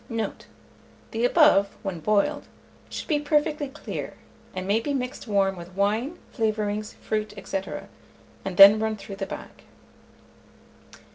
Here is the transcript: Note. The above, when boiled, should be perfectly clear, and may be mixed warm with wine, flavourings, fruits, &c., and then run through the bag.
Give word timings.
Note. 0.09 0.47
The 1.11 1.25
above, 1.25 1.77
when 1.83 1.99
boiled, 1.99 2.47
should 2.89 3.07
be 3.07 3.19
perfectly 3.19 3.67
clear, 3.67 4.15
and 4.55 4.65
may 4.67 4.79
be 4.79 4.95
mixed 4.95 5.27
warm 5.27 5.55
with 5.55 5.75
wine, 5.75 6.17
flavourings, 6.33 6.93
fruits, 6.93 7.35
&c., 7.47 7.61
and 8.43 8.57
then 8.57 8.79
run 8.79 8.95
through 8.95 9.17
the 9.17 9.27
bag. 9.27 9.61